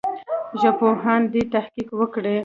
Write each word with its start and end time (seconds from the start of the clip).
ژبپوهان 0.61 1.21
دي 1.33 1.41
تحقیق 1.53 1.89
وکړي. 1.99 2.35